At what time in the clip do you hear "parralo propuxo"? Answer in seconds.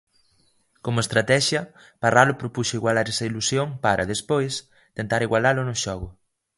2.01-2.77